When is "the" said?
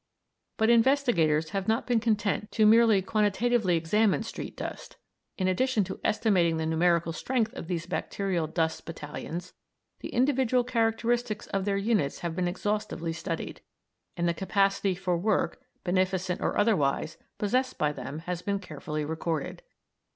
6.57-6.65, 9.99-10.09, 14.27-14.33